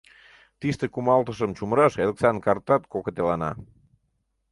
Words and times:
Тиште 0.59 0.85
кумалтышым 0.93 1.51
чумыраш 1.57 1.93
Элыксан 2.03 2.37
картат 2.45 2.83
кокытелана. 2.91 3.51